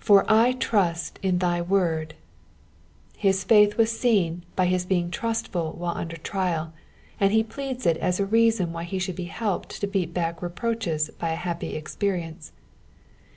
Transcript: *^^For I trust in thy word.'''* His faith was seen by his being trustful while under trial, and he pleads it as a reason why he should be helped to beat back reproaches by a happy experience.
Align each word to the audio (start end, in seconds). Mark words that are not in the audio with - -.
*^^For 0.00 0.24
I 0.30 0.52
trust 0.52 1.18
in 1.20 1.38
thy 1.40 1.60
word.'''* 1.60 2.14
His 3.16 3.42
faith 3.42 3.76
was 3.76 3.90
seen 3.90 4.44
by 4.54 4.66
his 4.66 4.86
being 4.86 5.10
trustful 5.10 5.72
while 5.72 5.96
under 5.96 6.16
trial, 6.16 6.72
and 7.18 7.32
he 7.32 7.42
pleads 7.42 7.84
it 7.84 7.96
as 7.96 8.20
a 8.20 8.24
reason 8.24 8.72
why 8.72 8.84
he 8.84 9.00
should 9.00 9.16
be 9.16 9.24
helped 9.24 9.80
to 9.80 9.88
beat 9.88 10.14
back 10.14 10.42
reproaches 10.42 11.10
by 11.18 11.30
a 11.30 11.34
happy 11.42 11.74
experience. 11.74 12.52